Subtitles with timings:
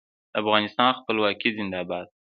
[0.31, 2.07] د افغانستان خپلواکي زنده باد.